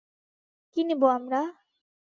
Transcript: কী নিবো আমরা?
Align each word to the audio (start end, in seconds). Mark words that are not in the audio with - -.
কী 0.77 0.81
নিবো 0.83 1.07
আমরা? 1.11 1.41